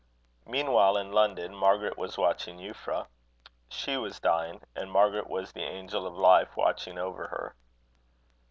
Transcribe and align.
Meanwhile, 0.47 0.97
in 0.97 1.11
London, 1.11 1.53
Margaret 1.53 1.95
was 1.95 2.17
watching 2.17 2.57
Euphra. 2.57 3.05
She 3.69 3.97
was 3.97 4.19
dying, 4.19 4.61
and 4.75 4.91
Margaret 4.91 5.27
was 5.29 5.51
the 5.51 5.61
angel 5.61 6.07
of 6.07 6.15
life 6.17 6.57
watching 6.57 6.97
over 6.97 7.27
her. 7.27 7.53